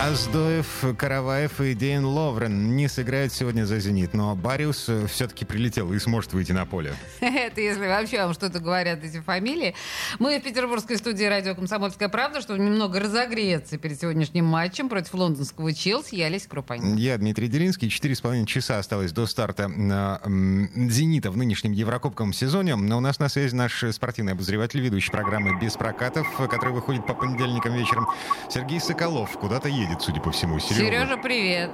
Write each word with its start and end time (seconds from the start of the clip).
Аздоев, 0.00 0.84
Караваев 0.96 1.60
и 1.60 1.74
Дейн 1.74 2.04
Ловрен 2.04 2.76
не 2.76 2.86
сыграют 2.86 3.32
сегодня 3.32 3.64
за 3.66 3.80
«Зенит», 3.80 4.14
но 4.14 4.36
Бариус 4.36 4.88
э, 4.88 5.06
все-таки 5.08 5.44
прилетел 5.44 5.92
и 5.92 5.98
сможет 5.98 6.32
выйти 6.32 6.52
на 6.52 6.66
поле. 6.66 6.94
Это 7.20 7.60
если 7.60 7.84
вообще 7.84 8.22
вам 8.22 8.32
что-то 8.32 8.60
говорят 8.60 9.02
эти 9.02 9.18
фамилии. 9.18 9.74
Мы 10.20 10.38
в 10.38 10.42
петербургской 10.44 10.98
студии 10.98 11.24
радио 11.24 11.56
«Комсомольская 11.56 12.08
правда», 12.08 12.40
чтобы 12.40 12.60
немного 12.60 13.00
разогреться 13.00 13.76
перед 13.76 14.00
сегодняшним 14.00 14.44
матчем 14.44 14.88
против 14.88 15.14
лондонского 15.14 15.74
Челси. 15.74 16.14
Я 16.14 16.26
Олеся 16.26 16.48
Крупанин. 16.48 16.94
Я 16.96 17.18
Дмитрий 17.18 17.48
Делинский. 17.48 17.90
Четыре 17.90 18.14
с 18.14 18.20
половиной 18.20 18.46
часа 18.46 18.78
осталось 18.78 19.10
до 19.10 19.26
старта 19.26 19.64
«Зенита» 19.64 21.32
в 21.32 21.36
нынешнем 21.36 21.72
Еврокубковом 21.72 22.32
сезоне. 22.32 22.76
Но 22.76 22.98
у 22.98 23.00
нас 23.00 23.18
на 23.18 23.28
связи 23.28 23.52
наш 23.54 23.84
спортивный 23.90 24.32
обозреватель, 24.34 24.80
ведущий 24.80 25.10
программы 25.10 25.58
«Без 25.60 25.74
прокатов», 25.74 26.28
который 26.48 26.72
выходит 26.72 27.04
по 27.04 27.14
понедельникам 27.14 27.74
вечером. 27.74 28.06
Сергей 28.48 28.80
Соколов 28.80 29.32
куда-то 29.32 29.68
едет 29.68 29.87
едет, 29.88 30.02
судя 30.02 30.20
по 30.20 30.30
всему. 30.30 30.58
Сережа, 30.58 30.84
Сережа 30.84 31.16
привет. 31.16 31.70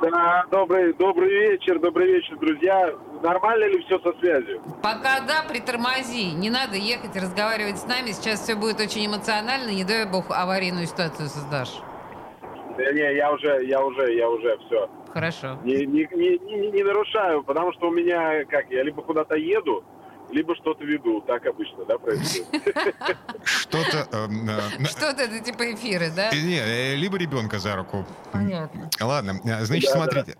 Да, 0.00 0.44
добрый, 0.50 0.92
добрый 0.94 1.28
вечер, 1.28 1.78
добрый 1.78 2.08
вечер, 2.08 2.36
друзья. 2.38 2.92
Нормально 3.22 3.66
ли 3.66 3.84
все 3.84 4.00
со 4.00 4.12
связью? 4.18 4.60
Пока 4.82 5.20
да, 5.20 5.44
притормози. 5.48 6.32
Не 6.32 6.50
надо 6.50 6.76
ехать 6.76 7.14
разговаривать 7.14 7.78
с 7.78 7.86
нами. 7.86 8.10
Сейчас 8.10 8.40
все 8.40 8.56
будет 8.56 8.80
очень 8.80 9.06
эмоционально. 9.06 9.70
Не 9.70 9.84
дай 9.84 10.04
бог 10.06 10.24
аварийную 10.30 10.86
ситуацию 10.86 11.28
создашь. 11.28 11.80
Да 12.76 12.92
не, 12.92 13.14
я 13.14 13.30
уже, 13.30 13.64
я 13.64 13.80
уже, 13.84 14.14
я 14.14 14.28
уже, 14.28 14.58
все. 14.66 14.90
Хорошо. 15.12 15.58
Не, 15.62 15.86
не, 15.86 16.08
не, 16.12 16.38
не, 16.38 16.70
не 16.72 16.82
нарушаю, 16.82 17.44
потому 17.44 17.72
что 17.74 17.88
у 17.88 17.92
меня, 17.92 18.44
как, 18.46 18.70
я 18.70 18.82
либо 18.82 19.02
куда-то 19.02 19.36
еду, 19.36 19.84
либо 20.32 20.56
что-то 20.56 20.84
веду. 20.84 21.20
Так 21.22 21.46
обычно, 21.46 21.84
да, 21.84 21.98
происходит? 21.98 22.64
Что-то... 23.44 24.08
Эм, 24.12 24.48
э, 24.48 24.84
что-то 24.86 25.22
это 25.22 25.40
типа 25.40 25.72
эфиры, 25.74 26.10
да? 26.14 26.30
Э, 26.30 26.40
не, 26.40 26.58
э, 26.58 26.94
либо 26.96 27.16
ребенка 27.18 27.58
за 27.58 27.76
руку. 27.76 28.06
Понятно. 28.32 28.90
Ладно, 29.00 29.40
значит, 29.62 29.90
смотрите. 29.90 30.36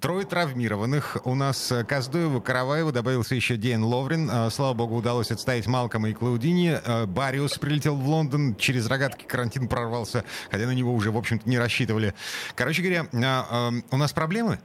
Трое 0.00 0.24
травмированных. 0.24 1.18
У 1.24 1.34
нас 1.34 1.70
Каздоеву, 1.86 2.40
Караваеву 2.40 2.90
добавился 2.90 3.34
еще 3.34 3.56
Дейн 3.56 3.84
Ловрин. 3.84 4.50
Слава 4.50 4.72
богу, 4.72 4.96
удалось 4.96 5.30
отставить 5.30 5.66
Малкома 5.66 6.08
и 6.08 6.14
Клаудини. 6.14 6.78
Бариус 7.06 7.58
прилетел 7.58 7.96
в 7.96 8.08
Лондон. 8.08 8.56
Через 8.56 8.86
рогатки 8.86 9.24
карантин 9.24 9.68
прорвался, 9.68 10.24
хотя 10.50 10.64
на 10.64 10.70
него 10.70 10.94
уже, 10.94 11.10
в 11.10 11.18
общем-то, 11.18 11.46
не 11.46 11.58
рассчитывали. 11.58 12.14
Короче 12.54 12.80
говоря, 12.80 13.82
у 13.90 13.96
нас 13.98 14.14
проблемы? 14.14 14.58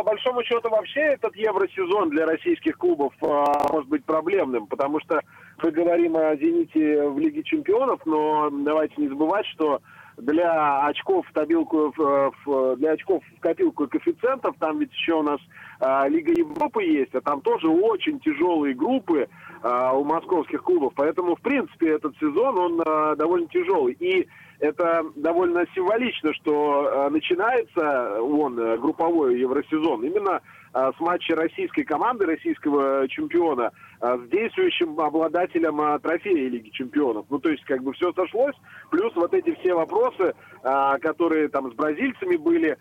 По 0.00 0.04
большому 0.04 0.42
счету 0.44 0.70
вообще 0.70 1.00
этот 1.00 1.36
евросезон 1.36 2.08
для 2.08 2.24
российских 2.24 2.78
клубов 2.78 3.12
а, 3.20 3.70
может 3.70 3.86
быть 3.90 4.02
проблемным, 4.02 4.66
потому 4.66 4.98
что 5.00 5.20
мы 5.62 5.70
говорим 5.72 6.16
о 6.16 6.34
«Зените» 6.36 7.06
в 7.06 7.18
Лиге 7.18 7.42
чемпионов, 7.42 8.00
но 8.06 8.48
давайте 8.50 8.94
не 8.96 9.08
забывать, 9.08 9.44
что 9.48 9.82
для 10.16 10.86
очков 10.86 11.26
в 11.28 11.32
табилку, 11.34 11.92
в, 11.94 12.76
для 12.76 12.92
очков 12.92 13.22
в 13.36 13.40
копилку 13.40 13.88
коэффициентов, 13.88 14.56
там 14.58 14.78
ведь 14.78 14.92
еще 14.92 15.16
у 15.16 15.22
нас 15.22 15.40
а, 15.80 16.08
Лига 16.08 16.32
Европы 16.32 16.82
есть, 16.82 17.14
а 17.14 17.20
там 17.20 17.42
тоже 17.42 17.68
очень 17.68 18.20
тяжелые 18.20 18.74
группы 18.74 19.28
а, 19.62 19.92
у 19.92 20.04
московских 20.04 20.62
клубов. 20.62 20.94
Поэтому, 20.96 21.36
в 21.36 21.42
принципе, 21.42 21.90
этот 21.90 22.16
сезон, 22.16 22.58
он 22.58 22.82
а, 22.86 23.16
довольно 23.16 23.48
тяжелый. 23.48 23.92
И 24.00 24.26
это 24.60 25.04
довольно 25.16 25.64
символично, 25.74 26.32
что 26.34 27.06
а, 27.06 27.10
начинается 27.10 28.22
он, 28.22 28.56
групповой 28.80 29.40
евросезон, 29.40 30.04
именно 30.04 30.42
а, 30.72 30.92
с 30.92 31.00
матча 31.00 31.34
российской 31.34 31.82
команды, 31.82 32.26
российского 32.26 33.08
чемпиона, 33.08 33.72
с 34.00 34.28
действующим 34.30 34.98
обладателем 35.00 35.98
трофея 36.00 36.48
Лиги 36.48 36.70
чемпионов. 36.70 37.26
Ну, 37.28 37.38
то 37.38 37.50
есть, 37.50 37.64
как 37.64 37.82
бы 37.82 37.92
все 37.92 38.12
сошлось, 38.12 38.54
плюс 38.90 39.14
вот 39.14 39.34
эти 39.34 39.54
все 39.56 39.74
вопросы, 39.74 40.34
которые 40.62 41.48
там 41.48 41.70
с 41.70 41.74
бразильцами 41.74 42.36
были, 42.36 42.78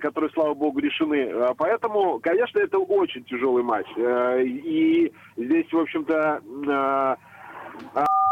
которые, 0.00 0.28
слава 0.30 0.54
богу, 0.54 0.80
решены. 0.80 1.54
Поэтому, 1.56 2.18
конечно, 2.18 2.58
это 2.58 2.78
очень 2.78 3.22
тяжелый 3.24 3.62
матч. 3.62 3.86
И 3.96 5.12
здесь, 5.36 5.72
в 5.72 5.78
общем-то, 5.78 7.16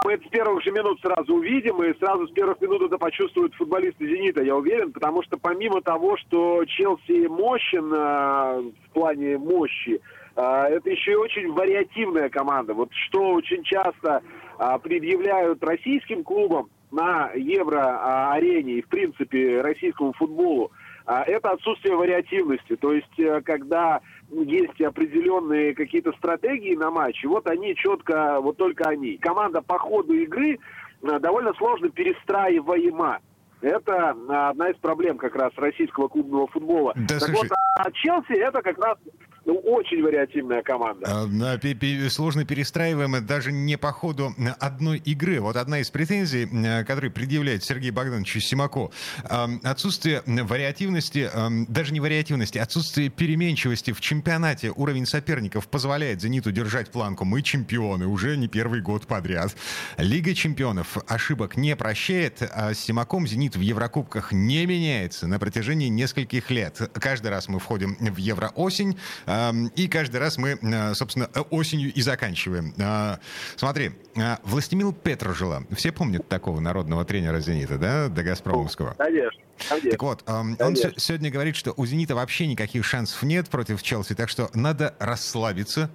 мы 0.04 0.12
это 0.12 0.26
с 0.26 0.30
первых 0.30 0.62
же 0.62 0.70
минут 0.70 1.00
сразу 1.00 1.34
увидим, 1.34 1.82
и 1.82 1.98
сразу 1.98 2.28
с 2.28 2.30
первых 2.30 2.60
минут 2.60 2.82
это 2.82 2.98
почувствуют 2.98 3.54
футболисты 3.54 4.06
«Зенита», 4.06 4.42
я 4.42 4.54
уверен, 4.54 4.92
потому 4.92 5.22
что 5.22 5.38
помимо 5.38 5.80
того, 5.80 6.18
что 6.18 6.62
Челси 6.66 7.26
мощен 7.26 7.90
э, 7.92 8.70
в 8.88 8.92
плане 8.92 9.38
мощи, 9.38 10.00
э, 10.36 10.40
это 10.42 10.90
еще 10.90 11.12
и 11.12 11.16
очень 11.16 11.50
вариативная 11.52 12.28
команда. 12.28 12.74
Вот 12.74 12.90
что 12.92 13.32
очень 13.32 13.62
часто 13.64 14.22
э, 14.58 14.78
предъявляют 14.82 15.64
российским 15.64 16.22
клубам 16.22 16.68
на 16.90 17.30
евро-арене 17.32 18.74
и, 18.74 18.82
в 18.82 18.88
принципе, 18.88 19.62
российскому 19.62 20.12
футболу, 20.12 20.70
э, 21.06 21.14
это 21.28 21.52
отсутствие 21.52 21.96
вариативности. 21.96 22.76
То 22.76 22.92
есть, 22.92 23.44
когда 23.44 24.02
есть 24.30 24.80
определенные 24.80 25.74
какие-то 25.74 26.12
стратегии 26.12 26.74
на 26.74 26.90
матче, 26.90 27.28
вот 27.28 27.46
они 27.48 27.74
четко, 27.76 28.40
вот 28.40 28.56
только 28.56 28.88
они. 28.88 29.16
Команда 29.18 29.62
по 29.62 29.78
ходу 29.78 30.14
игры 30.14 30.58
э, 31.02 31.18
довольно 31.18 31.52
сложно 31.54 31.88
перестраиваема. 31.90 33.20
Это 33.60 34.14
а, 34.28 34.50
одна 34.50 34.68
из 34.68 34.76
проблем 34.76 35.16
как 35.16 35.34
раз 35.36 35.50
российского 35.56 36.08
клубного 36.08 36.46
футбола. 36.48 36.92
Да, 36.96 37.18
так 37.18 37.30
слушай... 37.30 37.48
вот, 37.48 37.58
а 37.78 37.90
Челси 37.92 38.38
это 38.38 38.60
как 38.60 38.78
раз 38.78 38.98
ну, 39.44 39.54
очень 39.56 40.02
вариативная 40.02 40.62
команда. 40.62 41.06
А, 41.06 42.08
сложно 42.08 42.44
перестраиваемая 42.44 43.20
даже 43.20 43.52
не 43.52 43.76
по 43.76 43.92
ходу 43.92 44.34
одной 44.58 44.98
игры. 44.98 45.40
Вот 45.40 45.56
одна 45.56 45.80
из 45.80 45.90
претензий, 45.90 46.48
которые 46.84 47.10
предъявляет 47.10 47.62
Сергей 47.64 47.90
Богданович 47.90 48.44
Симако, 48.44 48.90
отсутствие 49.62 50.22
вариативности, 50.26 51.30
даже 51.68 51.92
не 51.92 52.00
вариативности, 52.00 52.58
отсутствие 52.58 53.08
переменчивости 53.10 53.92
в 53.92 54.00
чемпионате. 54.00 54.70
Уровень 54.70 55.06
соперников 55.06 55.68
позволяет 55.68 56.20
«Зениту» 56.20 56.52
держать 56.52 56.90
планку. 56.90 57.24
Мы 57.24 57.42
чемпионы 57.42 58.06
уже 58.06 58.36
не 58.36 58.48
первый 58.48 58.80
год 58.80 59.06
подряд. 59.06 59.54
Лига 59.98 60.34
чемпионов 60.34 60.96
ошибок 61.06 61.56
не 61.56 61.76
прощает, 61.76 62.42
а 62.42 62.72
с 62.74 62.78
Симаком 62.78 63.26
«Зенит» 63.26 63.56
в 63.56 63.60
Еврокубках 63.60 64.32
не 64.32 64.64
меняется 64.66 65.26
на 65.26 65.38
протяжении 65.38 65.88
нескольких 65.88 66.50
лет. 66.50 66.80
Каждый 66.94 67.28
раз 67.30 67.48
мы 67.48 67.58
входим 67.58 67.96
в 68.00 68.16
Евроосень, 68.16 68.96
и 69.76 69.88
каждый 69.88 70.16
раз 70.18 70.38
мы, 70.38 70.58
э, 70.60 70.94
собственно, 70.94 71.28
осенью 71.50 71.92
и 71.92 72.02
заканчиваем. 72.02 72.74
А, 72.78 73.18
смотри, 73.56 73.92
а, 74.16 74.38
Властемил 74.42 74.92
Петрожила. 74.92 75.64
Все 75.70 75.92
помнят 75.92 76.28
такого 76.28 76.60
народного 76.60 77.04
тренера 77.04 77.40
«Зенита», 77.40 77.78
да, 77.78 78.08
до 78.08 78.22
«Газпромовского»? 78.22 78.94
Конечно. 78.98 79.42
Конечно. 79.68 79.90
Так 79.90 80.02
вот, 80.02 80.24
он 80.28 80.76
сегодня 80.96 81.30
говорит, 81.30 81.56
что 81.56 81.72
у 81.76 81.86
«Зенита» 81.86 82.14
вообще 82.14 82.46
никаких 82.46 82.84
шансов 82.84 83.22
нет 83.22 83.48
против 83.48 83.82
Челси, 83.82 84.14
так 84.14 84.28
что 84.28 84.50
надо 84.52 84.94
расслабиться, 84.98 85.90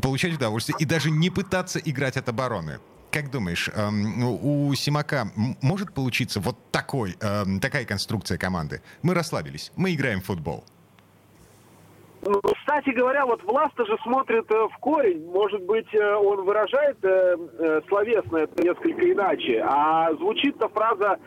получать 0.00 0.34
удовольствие 0.34 0.76
и 0.78 0.84
даже 0.84 1.10
не 1.10 1.30
пытаться 1.30 1.78
играть 1.78 2.16
от 2.16 2.28
обороны. 2.28 2.80
Как 3.10 3.30
думаешь, 3.30 3.68
у 3.68 4.74
Симака 4.74 5.30
может 5.60 5.92
получиться 5.92 6.40
вот 6.40 6.56
такой, 6.70 7.12
такая 7.60 7.84
конструкция 7.84 8.38
команды? 8.38 8.80
Мы 9.02 9.12
расслабились, 9.12 9.70
мы 9.76 9.94
играем 9.94 10.22
в 10.22 10.24
футбол. 10.24 10.64
Ну, 12.24 12.40
кстати 12.72 12.96
говоря, 12.96 13.26
вот 13.26 13.42
Власта 13.42 13.84
же 13.84 13.98
смотрит 14.02 14.50
э, 14.50 14.68
в 14.68 14.78
корень. 14.78 15.26
Может 15.30 15.62
быть, 15.64 15.92
э, 15.94 16.14
он 16.14 16.42
выражает 16.42 16.96
э, 17.04 17.82
словесно 17.86 18.38
это 18.38 18.62
несколько 18.62 19.12
иначе. 19.12 19.62
А 19.68 20.10
звучит-то 20.14 20.68
фраза, 20.70 21.18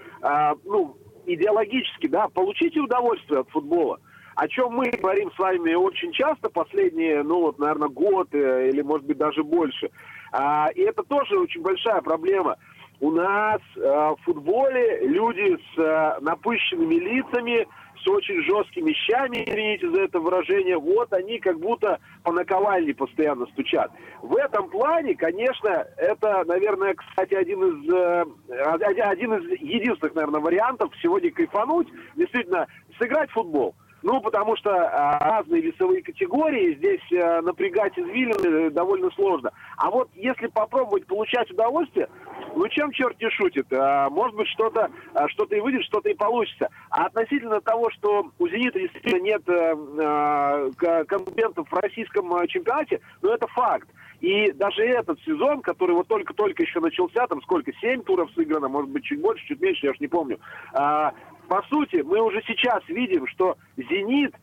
ну, 0.63 0.97
идеологически, 1.27 2.07
да, 2.07 2.29
получите 2.29 2.79
удовольствие 2.79 3.41
от 3.41 3.49
футбола. 3.49 3.99
О 4.35 4.47
чем 4.47 4.73
мы 4.73 4.89
говорим 4.89 5.31
с 5.31 5.37
вами 5.39 5.75
очень 5.75 6.11
часто 6.13 6.49
последние, 6.49 7.21
ну 7.21 7.41
вот, 7.41 7.59
наверное, 7.59 7.89
год 7.89 8.33
или, 8.33 8.81
может 8.81 9.05
быть, 9.05 9.17
даже 9.17 9.43
больше. 9.43 9.91
А, 10.31 10.69
и 10.73 10.81
это 10.81 11.03
тоже 11.03 11.37
очень 11.37 11.61
большая 11.61 12.01
проблема. 12.01 12.57
У 13.05 13.11
нас 13.11 13.61
э, 13.75 13.81
в 13.81 14.17
футболе 14.23 15.01
люди 15.01 15.55
с 15.75 15.79
э, 15.79 16.19
напыщенными 16.21 16.95
лицами, 16.95 17.67
с 18.03 18.07
очень 18.07 18.41
жесткими 18.41 18.93
щами, 18.93 19.43
извините 19.45 19.91
за 19.91 20.05
это 20.05 20.19
выражение, 20.19 20.79
вот 20.79 21.13
они 21.13 21.37
как 21.37 21.59
будто 21.59 21.99
по 22.23 22.31
наковальне 22.31 22.95
постоянно 22.95 23.45
стучат. 23.53 23.91
В 24.23 24.35
этом 24.37 24.71
плане, 24.71 25.13
конечно, 25.13 25.85
это, 25.97 26.45
наверное, 26.45 26.95
кстати, 26.95 27.35
один 27.35 27.63
из, 27.63 27.93
э, 27.93 28.25
один 29.03 29.35
из 29.35 29.61
единственных, 29.61 30.15
наверное, 30.15 30.41
вариантов 30.41 30.91
сегодня 30.99 31.29
кайфануть, 31.29 31.87
действительно, 32.15 32.65
сыграть 32.97 33.29
в 33.29 33.33
футбол. 33.33 33.75
Ну, 34.05 34.21
потому 34.21 34.55
что 34.55 34.69
а, 34.69 35.17
разные 35.17 35.63
весовые 35.63 36.03
категории, 36.03 36.75
здесь 36.75 37.01
а, 37.11 37.41
напрягать 37.41 37.97
извилины 37.97 38.69
довольно 38.69 39.09
сложно. 39.15 39.49
А 39.77 39.89
вот 39.89 40.09
если 40.13 40.45
попробовать 40.45 41.07
получать 41.07 41.49
удовольствие, 41.49 42.07
ну, 42.55 42.67
чем 42.69 42.91
черт 42.91 43.19
не 43.21 43.29
шутит? 43.29 43.67
А, 43.71 44.09
может 44.09 44.35
быть, 44.35 44.47
что-то 44.49 44.89
а, 45.13 45.27
что 45.29 45.45
и 45.45 45.59
выйдет, 45.59 45.83
что-то 45.83 46.09
и 46.09 46.13
получится. 46.13 46.69
А 46.89 47.05
относительно 47.05 47.61
того, 47.61 47.89
что 47.91 48.31
у 48.39 48.47
«Зенита» 48.47 48.79
действительно 48.79 49.21
нет 49.21 49.43
а, 49.47 50.69
конкурентов 51.05 51.67
в 51.69 51.73
российском 51.75 52.31
чемпионате, 52.47 53.01
ну, 53.21 53.29
это 53.31 53.47
факт. 53.47 53.87
И 54.21 54.51
даже 54.53 54.83
этот 54.83 55.19
сезон, 55.21 55.61
который 55.61 55.95
вот 55.95 56.07
только-только 56.07 56.63
еще 56.63 56.79
начался, 56.79 57.27
там 57.27 57.41
сколько, 57.41 57.71
семь 57.81 58.01
туров 58.01 58.31
сыграно, 58.31 58.69
может 58.69 58.89
быть, 58.89 59.03
чуть 59.03 59.21
больше, 59.21 59.45
чуть 59.45 59.61
меньше, 59.61 59.85
я 59.85 59.91
уж 59.91 59.99
не 59.99 60.07
помню. 60.07 60.39
А, 60.73 61.13
по 61.47 61.61
сути, 61.63 61.97
мы 61.97 62.21
уже 62.21 62.41
сейчас 62.47 62.81
видим, 62.87 63.27
что 63.27 63.57
«Зенит» 63.77 64.33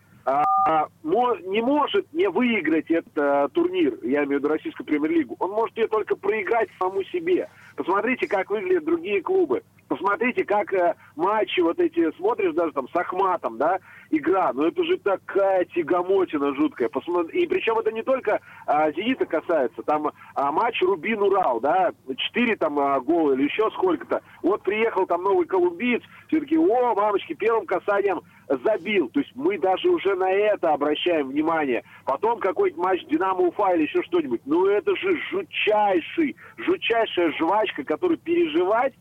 не 1.45 1.61
может 1.61 2.13
не 2.13 2.29
выиграть 2.29 2.91
этот 2.91 3.19
а, 3.19 3.49
турнир, 3.49 3.99
я 4.03 4.25
имею 4.25 4.29
в 4.29 4.45
виду 4.45 4.49
российскую 4.49 4.87
премьер-лигу. 4.87 5.37
Он 5.39 5.51
может 5.51 5.77
ее 5.77 5.89
только 5.89 6.17
проиграть 6.17 6.69
самому 6.79 7.03
себе. 7.05 7.49
Посмотрите, 7.77 8.27
как 8.27 8.51
выглядят 8.51 8.85
другие 8.85 9.23
клубы. 9.23 9.63
Посмотрите, 9.93 10.45
как 10.45 10.73
э, 10.73 10.95
матчи 11.17 11.61
вот 11.61 11.79
эти 11.79 12.11
смотришь 12.17 12.55
даже 12.55 12.73
там 12.73 12.89
с 12.89 12.97
Ахматом, 12.97 13.59
да, 13.59 13.79
игра. 14.11 14.51
Ну 14.55 14.65
это 14.65 14.83
же 14.85 14.97
такая 14.97 15.67
тягомотина 15.67 16.55
жуткая. 16.55 16.89
И 16.89 17.47
причем 17.47 17.79
это 17.79 17.93
не 17.93 18.03
только 18.03 18.41
а, 18.67 18.91
Зенита 18.93 19.27
касается. 19.27 19.83
Там 19.83 20.11
а, 20.35 20.51
матч 20.51 20.81
Рубин-Урал, 20.81 21.61
да, 21.61 21.93
четыре 22.17 22.57
там 22.57 22.79
а, 22.79 23.01
гола 23.01 23.33
или 23.33 23.43
еще 23.43 23.71
сколько-то. 23.73 24.23
Вот 24.43 24.63
приехал 24.63 25.07
там 25.07 25.25
новый 25.25 25.47
колумбиец, 25.47 26.03
все 26.29 26.41
таки 26.41 26.57
о, 26.57 26.95
мамочки, 26.95 27.35
первым 27.35 27.67
касанием 27.67 28.23
забил. 28.59 29.09
То 29.09 29.21
есть 29.21 29.33
мы 29.35 29.59
даже 29.59 29.89
уже 29.89 30.15
на 30.15 30.31
это 30.31 30.73
обращаем 30.73 31.29
внимание. 31.29 31.83
Потом 32.05 32.41
какой-то 32.41 32.79
матч 32.79 33.05
Динамо 33.07 33.41
Уфа 33.41 33.75
или 33.75 33.83
еще 33.83 34.03
что-нибудь. 34.03 34.43
Ну 34.45 34.67
это 34.67 34.95
же 34.97 35.19
жутчайший, 35.31 36.37
жутчайшая 36.59 37.33
жвачка, 37.33 37.85
которую 37.85 38.19
переживать 38.19 38.95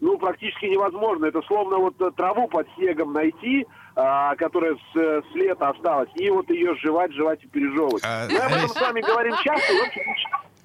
ну, 0.00 0.18
практически 0.18 0.66
невозможно. 0.66 1.26
Это 1.26 1.40
словно 1.42 1.78
вот 1.78 2.00
э, 2.00 2.10
траву 2.16 2.48
под 2.48 2.66
снегом 2.76 3.12
найти, 3.14 3.66
а, 3.94 4.34
которая 4.36 4.74
с, 4.74 4.94
с 4.94 5.34
лета 5.34 5.70
осталась, 5.70 6.10
и 6.16 6.28
вот 6.28 6.50
ее 6.50 6.74
жевать, 6.76 7.12
жевать 7.12 7.42
и 7.42 7.48
пережевывать. 7.48 8.02
А, 8.04 8.26
Мы 8.30 8.38
об 8.38 8.52
этом 8.52 8.68
с 8.68 8.80
вами 8.80 9.00
говорим 9.00 9.34
часто, 9.42 9.72
общем, 9.86 10.02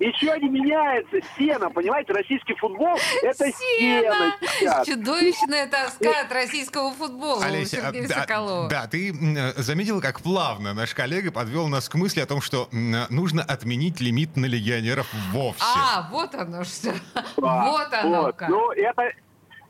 Ничего 0.02 0.36
не 0.36 0.50
меняется, 0.50 1.18
стена, 1.36 1.70
понимаете, 1.70 2.12
российский 2.12 2.56
футбол– 2.56 2.98
это 3.22 3.52
стена, 3.52 4.36
стена 4.58 4.84
Чудовищная 4.84 5.68
тоска 5.68 6.22
от 6.22 6.32
российского 6.32 6.92
футбола 6.92 7.46
Олеся, 7.46 7.88
а, 7.88 7.92
да, 7.92 8.68
да, 8.68 8.88
ты 8.88 9.14
заметила, 9.58 10.02
как 10.02 10.22
плавно 10.22 10.74
наш 10.74 10.96
коллега 10.96 11.32
подвел 11.32 11.68
нас 11.68 11.88
к 11.88 11.94
мысли 11.94 12.20
о 12.20 12.26
том, 12.26 12.42
что 12.42 12.68
нужно 12.72 13.44
отменить 13.44 14.02
лимит 14.02 14.36
на 14.36 14.48
легионеров 14.48 15.08
вовсе. 15.32 15.62
А, 15.62 16.10
вот 16.10 16.34
оно 16.34 16.64
что. 16.64 16.96
Вот 17.38 17.94
оно 17.94 18.34
как. 18.34 18.50
Ну, 18.50 18.72
это, 18.72 19.12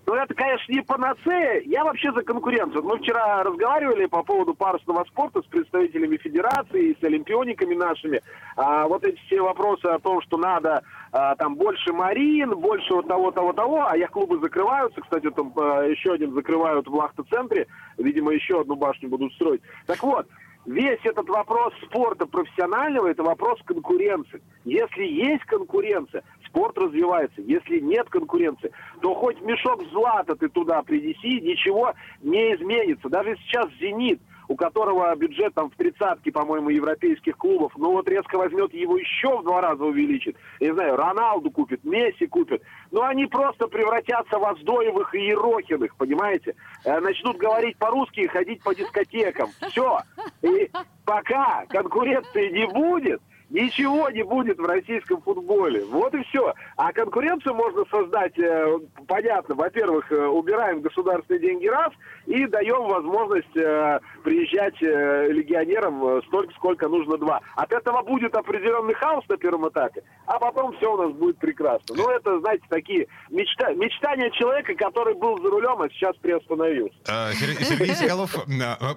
ну, 0.07 0.15
это, 0.15 0.33
конечно, 0.33 0.73
не 0.73 0.81
панацея. 0.81 1.61
Я 1.65 1.83
вообще 1.83 2.11
за 2.11 2.23
конкуренцию. 2.23 2.83
Мы 2.83 2.97
вчера 2.97 3.43
разговаривали 3.43 4.07
по 4.07 4.23
поводу 4.23 4.53
парусного 4.53 5.05
спорта 5.05 5.41
с 5.41 5.45
представителями 5.45 6.17
федерации, 6.17 6.97
с 6.99 7.03
олимпиониками 7.03 7.75
нашими. 7.75 8.21
А, 8.55 8.87
вот 8.87 9.03
эти 9.03 9.19
все 9.27 9.41
вопросы 9.41 9.85
о 9.85 9.99
том, 9.99 10.21
что 10.21 10.37
надо 10.37 10.83
а, 11.11 11.35
там 11.35 11.55
больше 11.55 11.93
марин, 11.93 12.51
больше 12.55 12.93
вот 12.93 13.07
того, 13.07 13.31
того, 13.31 13.53
того, 13.53 13.85
а 13.87 13.95
яхт-клубы 13.95 14.39
закрываются. 14.39 15.01
Кстати, 15.01 15.29
там 15.29 15.53
а, 15.55 15.83
еще 15.83 16.13
один 16.13 16.33
закрывают 16.33 16.87
в 16.87 16.93
Лахта-центре. 16.93 17.67
Видимо, 17.97 18.31
еще 18.33 18.61
одну 18.61 18.75
башню 18.75 19.07
будут 19.07 19.33
строить. 19.33 19.61
Так 19.85 20.01
вот, 20.03 20.27
весь 20.65 20.99
этот 21.03 21.27
вопрос 21.29 21.73
спорта 21.85 22.25
профессионального, 22.25 23.07
это 23.07 23.23
вопрос 23.23 23.59
конкуренции. 23.65 24.41
Если 24.63 25.03
есть 25.03 25.43
конкуренция, 25.45 26.23
спорт 26.47 26.77
развивается. 26.77 27.41
Если 27.41 27.79
нет 27.79 28.09
конкуренции, 28.09 28.71
то 29.01 29.13
хоть 29.15 29.41
мешок 29.41 29.83
злата 29.91 30.35
ты 30.35 30.49
туда 30.49 30.81
принеси, 30.83 31.41
ничего 31.41 31.93
не 32.21 32.53
изменится. 32.55 33.09
Даже 33.09 33.35
сейчас 33.37 33.67
«Зенит», 33.79 34.21
у 34.51 34.55
которого 34.57 35.15
бюджет 35.15 35.53
там 35.53 35.69
в 35.69 35.75
тридцатке, 35.77 36.29
по-моему, 36.29 36.69
европейских 36.69 37.37
клубов, 37.37 37.71
ну 37.77 37.93
вот 37.93 38.09
резко 38.09 38.37
возьмет 38.37 38.73
его 38.73 38.97
еще 38.97 39.37
в 39.37 39.43
два 39.43 39.61
раза 39.61 39.85
увеличит. 39.85 40.35
Я 40.59 40.67
не 40.67 40.73
знаю, 40.73 40.97
Роналду 40.97 41.49
купит, 41.51 41.85
Месси 41.85 42.27
купит. 42.27 42.61
Но 42.91 43.03
они 43.03 43.27
просто 43.27 43.67
превратятся 43.67 44.37
в 44.37 44.43
Оздоевых 44.43 45.15
и 45.15 45.27
Ерохиных, 45.27 45.95
понимаете? 45.95 46.55
Э, 46.83 46.99
начнут 46.99 47.37
говорить 47.37 47.77
по-русски 47.77 48.19
и 48.19 48.27
ходить 48.27 48.61
по 48.61 48.75
дискотекам. 48.75 49.47
Все. 49.69 49.99
И 50.41 50.69
пока 51.05 51.65
конкуренции 51.69 52.49
не 52.49 52.67
будет, 52.67 53.21
Ничего 53.51 54.09
не 54.09 54.23
будет 54.23 54.57
в 54.57 54.63
российском 54.63 55.21
футболе. 55.21 55.83
Вот 55.85 56.13
и 56.13 56.23
все. 56.23 56.53
А 56.77 56.93
конкуренцию 56.93 57.53
можно 57.53 57.83
создать, 57.91 58.37
э, 58.39 58.79
понятно, 59.07 59.55
во-первых, 59.55 60.09
э, 60.09 60.25
убираем 60.25 60.81
государственные 60.81 61.41
деньги 61.41 61.67
раз 61.67 61.91
и 62.27 62.45
даем 62.47 62.87
возможность 62.87 63.55
э, 63.57 63.99
приезжать 64.23 64.79
легионерам 64.81 66.21
столько, 66.27 66.53
сколько 66.53 66.87
нужно 66.87 67.17
два. 67.17 67.41
От 67.55 67.73
этого 67.73 68.01
будет 68.03 68.33
определенный 68.35 68.93
хаос 68.93 69.25
на 69.27 69.35
первом 69.37 69.67
этапе, 69.67 70.03
а 70.27 70.39
потом 70.39 70.75
все 70.77 70.93
у 70.93 70.97
нас 70.97 71.11
будет 71.11 71.37
прекрасно. 71.37 71.95
Ну, 71.95 72.09
это, 72.09 72.39
знаете, 72.39 72.63
такие 72.69 73.07
мечта... 73.29 73.73
мечтания 73.73 74.29
человека, 74.31 74.73
который 74.75 75.15
был 75.15 75.37
за 75.41 75.49
рулем, 75.49 75.81
а 75.81 75.89
сейчас 75.89 76.15
приостановился. 76.17 76.95
А, 77.07 77.33
Сергей 77.33 77.95
Соколов 77.95 78.35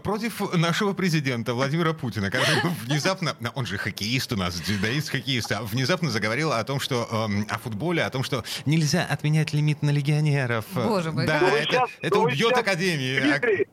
против 0.05 0.55
нашего 0.55 0.93
президента 0.93 1.55
Владимира 1.55 1.93
Путина, 1.93 2.31
который 2.31 2.61
внезапно, 2.85 3.35
он 3.55 3.67
же 3.67 3.79
хоккеист 3.79 4.33
у 4.33 4.37
нас, 4.37 4.44
нас, 4.45 4.61
дзюдоист, 4.61 5.09
хоккеист, 5.09 5.53
внезапно 5.63 6.11
заговорил 6.11 6.53
о 6.53 6.63
том, 6.65 6.81
что 6.81 7.09
э, 7.11 7.45
о 7.49 7.59
футболе, 7.59 8.03
о 8.03 8.11
том, 8.11 8.23
что 8.23 8.45
нельзя 8.67 9.05
отменять 9.05 9.53
лимит 9.53 9.83
на 9.83 9.91
легионеров. 9.91 10.67
Боже 10.75 11.13
мой. 11.13 11.27
Да, 11.27 11.41
это, 11.41 11.73
сейчас, 11.73 11.91
это 12.01 12.19
убьет 12.19 12.39
сейчас, 12.39 12.59
Академию. 12.59 13.67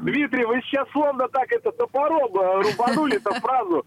Дмитрий, 0.00 0.44
вы 0.44 0.60
сейчас 0.62 0.88
словно 0.92 1.28
так 1.28 1.50
это 1.52 1.72
топором 1.72 2.34
э, 2.36 2.62
рубанули 2.62 3.16
эту 3.16 3.32
фразу. 3.34 3.84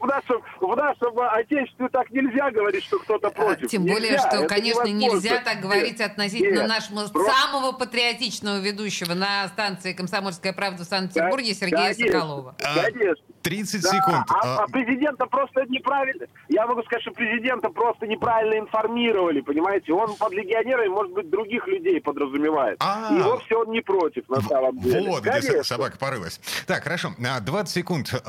В 0.00 0.06
нашем, 0.06 0.42
в 0.60 0.76
нашем 0.76 1.20
отечестве 1.20 1.88
так 1.88 2.10
нельзя 2.10 2.50
говорить, 2.50 2.84
что 2.84 2.98
кто-то 2.98 3.28
а, 3.28 3.30
против. 3.30 3.68
Тем 3.68 3.82
нельзя. 3.82 3.94
более, 3.94 4.18
что, 4.18 4.36
это 4.36 4.46
конечно, 4.46 4.88
нельзя 4.88 5.42
так 5.42 5.60
говорить 5.60 6.00
относительно 6.00 6.60
нет, 6.60 6.68
нашего 6.68 7.08
просто... 7.08 7.32
самого 7.32 7.72
патриотичного 7.72 8.60
ведущего 8.60 9.14
на 9.14 9.48
станции 9.48 9.92
«Комсомольская 9.92 10.52
правда» 10.52 10.84
в 10.84 10.86
Санкт-Петербурге 10.86 11.54
Сергея 11.54 11.92
конечно, 11.94 12.06
Соколова. 12.06 12.54
Конечно. 12.58 13.24
30 13.42 13.82
да, 13.82 13.88
секунд. 13.90 14.26
А, 14.28 14.64
а 14.64 14.66
президента 14.68 15.26
просто 15.26 15.64
неправильно... 15.68 16.26
Я 16.48 16.66
могу 16.66 16.82
сказать, 16.82 17.02
что 17.02 17.12
президента 17.12 17.68
просто 17.70 18.06
неправильно 18.06 18.58
информировали, 18.58 19.40
понимаете? 19.40 19.92
Он 19.92 20.14
под 20.16 20.32
легионерами, 20.32 20.88
может 20.88 21.12
быть, 21.12 21.30
других 21.30 21.66
людей 21.66 22.00
подразумевает. 22.00 22.76
А-а-а. 22.80 23.16
И 23.16 23.22
вовсе 23.22 23.56
он 23.56 23.70
не 23.70 23.80
против, 23.80 24.28
на 24.28 24.40
самом 24.42 24.78
деле. 24.78 24.99
Вот, 25.06 25.24
где 25.24 25.62
собака 25.62 25.98
порылась. 25.98 26.40
Так, 26.66 26.84
хорошо. 26.84 27.12
20 27.18 27.48
а, 27.52 27.66
секунд. 27.66 28.22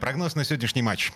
Прогноз 0.00 0.34
на 0.34 0.44
сегодняшний 0.44 0.82
матч. 0.82 1.12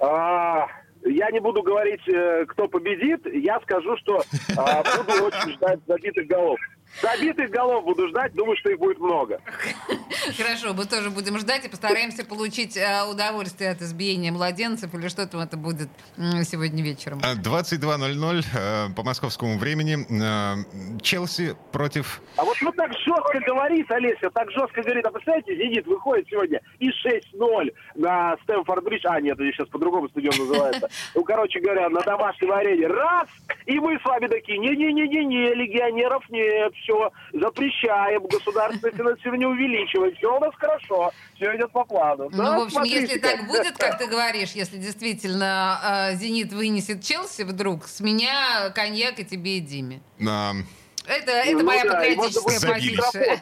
А, 0.00 0.66
я 1.04 1.30
не 1.30 1.40
буду 1.40 1.62
говорить, 1.62 2.06
э, 2.08 2.44
кто 2.46 2.68
победит. 2.68 3.26
Я 3.32 3.60
скажу, 3.60 3.96
что 3.98 4.22
а, 4.56 4.82
буду 4.82 5.24
очень 5.24 5.52
ждать 5.54 5.80
забитых 5.86 6.26
голов. 6.26 6.58
Забитых 7.00 7.50
голов 7.50 7.84
буду 7.84 8.08
ждать, 8.08 8.32
думаю, 8.34 8.56
что 8.56 8.70
их 8.70 8.78
будет 8.78 8.98
много. 8.98 9.40
Хорошо, 10.36 10.74
мы 10.74 10.86
тоже 10.86 11.10
будем 11.10 11.38
ждать 11.38 11.64
и 11.64 11.68
постараемся 11.68 12.24
получить 12.24 12.76
э, 12.76 13.04
удовольствие 13.04 13.70
от 13.70 13.82
избиения 13.82 14.32
младенцев 14.32 14.92
или 14.94 15.08
что 15.08 15.26
там 15.26 15.40
это 15.40 15.56
будет 15.56 15.88
сегодня 16.16 16.82
вечером. 16.82 17.20
22.00 17.20 18.44
э, 18.54 18.94
по 18.94 19.02
московскому 19.02 19.58
времени. 19.58 20.06
Э, 20.10 21.00
Челси 21.02 21.56
против... 21.72 22.20
А 22.36 22.44
вот 22.44 22.56
ну 22.60 22.72
так 22.72 22.92
жестко 22.92 23.40
говорит, 23.46 23.90
Олеся, 23.90 24.30
так 24.30 24.50
жестко 24.50 24.82
говорит. 24.82 25.06
А 25.06 25.10
представляете, 25.10 25.56
Зенит 25.56 25.86
выходит 25.86 26.26
сегодня 26.28 26.60
и 26.78 26.88
6-0 26.88 27.72
на 27.94 28.36
Стэнфорд 28.42 28.84
Бридж. 28.84 29.02
А, 29.04 29.20
нет, 29.20 29.38
это 29.38 29.50
сейчас 29.52 29.68
по-другому 29.68 30.08
стадион 30.08 30.34
называется. 30.38 30.88
Ну, 31.14 31.24
короче 31.24 31.60
говоря, 31.60 31.88
на 31.88 32.00
домашнем 32.00 32.52
арене. 32.52 32.86
Раз! 32.86 33.28
И 33.66 33.78
мы 33.78 33.98
с 33.98 34.04
вами 34.04 34.26
такие, 34.28 34.58
не-не-не-не-не, 34.58 35.54
легионеров 35.54 36.22
нет, 36.30 36.72
все, 36.82 37.10
запрещаем, 37.32 38.24
государственное 38.26 38.92
финансирование 38.92 39.48
увеличиваем, 39.76 40.14
все 40.16 40.36
у 40.36 40.40
нас 40.40 40.54
хорошо, 40.56 41.12
все 41.34 41.56
идет 41.56 41.70
по 41.72 41.84
плану. 41.84 42.28
Ну, 42.30 42.36
да, 42.36 42.58
в 42.58 42.62
общем, 42.62 42.76
смотрите. 42.76 43.00
если 43.00 43.18
так 43.18 43.46
будет, 43.46 43.76
как 43.76 43.98
ты 43.98 44.06
говоришь, 44.06 44.52
если 44.52 44.78
действительно 44.78 46.10
э, 46.12 46.16
«Зенит» 46.16 46.52
вынесет 46.52 47.02
Челси 47.02 47.42
вдруг, 47.42 47.86
с 47.86 48.00
меня 48.00 48.70
коньяк 48.74 49.18
и 49.18 49.24
тебе 49.24 49.58
и 49.58 49.60
Диме. 49.60 50.00
Um... 50.18 50.64
Это, 51.08 51.30
это 51.30 51.58
ну, 51.58 51.64
моя 51.64 51.84
да, 51.84 51.92
патриотическая 51.92 52.60
позиция. 52.60 53.40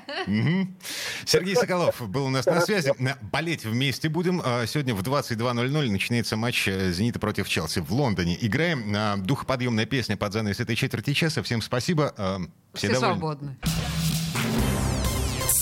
Сергей 1.24 1.56
Соколов 1.56 2.06
был 2.10 2.26
у 2.26 2.28
нас 2.28 2.44
на 2.44 2.60
связи. 2.60 2.92
Болеть 3.22 3.64
вместе 3.64 4.10
будем. 4.10 4.42
А, 4.44 4.66
сегодня 4.66 4.94
в 4.94 5.00
22.00 5.00 5.90
начинается 5.90 6.36
матч 6.36 6.68
э, 6.68 6.92
«Зенита» 6.92 7.18
против 7.18 7.48
Челси 7.48 7.78
в 7.78 7.90
Лондоне. 7.90 8.36
Играем. 8.38 9.24
Духоподъемная 9.24 9.86
песня 9.86 10.18
под 10.18 10.34
занавес 10.34 10.60
этой 10.60 10.76
четверти 10.76 11.14
часа. 11.14 11.42
Всем 11.42 11.62
спасибо. 11.62 12.12
А, 12.18 12.40
все, 12.74 12.88
Все 12.90 12.98
свободны. 12.98 13.56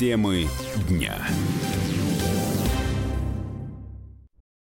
Темы 0.02 0.48
дня. 0.88 1.14